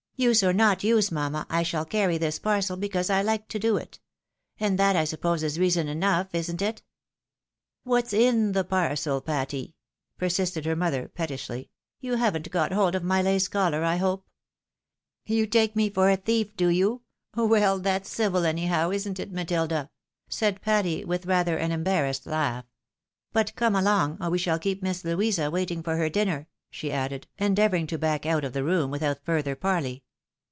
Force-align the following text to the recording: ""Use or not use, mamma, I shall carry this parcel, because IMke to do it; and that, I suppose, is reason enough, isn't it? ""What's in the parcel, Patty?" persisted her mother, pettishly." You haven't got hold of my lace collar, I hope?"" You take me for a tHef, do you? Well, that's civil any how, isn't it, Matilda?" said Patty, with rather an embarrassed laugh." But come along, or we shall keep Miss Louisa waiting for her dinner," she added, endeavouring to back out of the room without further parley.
""Use 0.31 0.43
or 0.43 0.53
not 0.53 0.83
use, 0.83 1.11
mamma, 1.11 1.47
I 1.49 1.63
shall 1.63 1.83
carry 1.83 2.19
this 2.19 2.37
parcel, 2.37 2.77
because 2.77 3.09
IMke 3.09 3.47
to 3.47 3.57
do 3.57 3.75
it; 3.77 3.99
and 4.59 4.77
that, 4.77 4.95
I 4.95 5.03
suppose, 5.03 5.41
is 5.41 5.57
reason 5.57 5.87
enough, 5.87 6.35
isn't 6.35 6.61
it? 6.61 6.83
""What's 7.85 8.13
in 8.13 8.51
the 8.51 8.63
parcel, 8.63 9.19
Patty?" 9.19 9.73
persisted 10.19 10.63
her 10.65 10.75
mother, 10.75 11.07
pettishly." 11.07 11.71
You 12.01 12.17
haven't 12.17 12.51
got 12.51 12.71
hold 12.71 12.93
of 12.93 13.03
my 13.03 13.23
lace 13.23 13.47
collar, 13.47 13.83
I 13.83 13.95
hope?"" 13.95 14.27
You 15.25 15.47
take 15.47 15.75
me 15.75 15.89
for 15.89 16.11
a 16.11 16.17
tHef, 16.19 16.55
do 16.55 16.67
you? 16.67 17.01
Well, 17.35 17.79
that's 17.79 18.07
civil 18.07 18.45
any 18.45 18.67
how, 18.67 18.91
isn't 18.91 19.19
it, 19.19 19.31
Matilda?" 19.31 19.89
said 20.29 20.61
Patty, 20.61 21.03
with 21.03 21.25
rather 21.25 21.57
an 21.57 21.71
embarrassed 21.71 22.27
laugh." 22.27 22.65
But 23.33 23.55
come 23.55 23.73
along, 23.75 24.19
or 24.21 24.29
we 24.29 24.37
shall 24.37 24.59
keep 24.59 24.83
Miss 24.83 25.03
Louisa 25.03 25.49
waiting 25.49 25.81
for 25.81 25.95
her 25.97 26.09
dinner," 26.09 26.45
she 26.69 26.91
added, 26.91 27.25
endeavouring 27.39 27.87
to 27.87 27.97
back 27.97 28.27
out 28.27 28.43
of 28.45 28.53
the 28.53 28.63
room 28.63 28.91
without 28.91 29.25
further 29.25 29.55
parley. 29.55 30.03